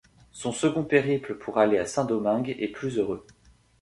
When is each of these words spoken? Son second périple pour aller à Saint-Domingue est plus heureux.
Son 0.31 0.51
second 0.51 0.83
périple 0.83 1.35
pour 1.37 1.59
aller 1.59 1.77
à 1.77 1.85
Saint-Domingue 1.85 2.55
est 2.57 2.69
plus 2.69 2.97
heureux. 2.97 3.23